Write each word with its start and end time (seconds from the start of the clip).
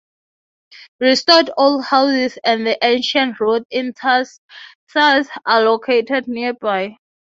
Restored 0.99 1.51
old 1.57 1.83
houses 1.85 2.39
and 2.43 2.65
the 2.65 2.75
ancient 2.83 3.39
road 3.39 3.65
in 3.69 3.93
Tarsus 3.93 4.39
are 4.95 5.61
located 5.61 6.27
nearby. 6.27 6.97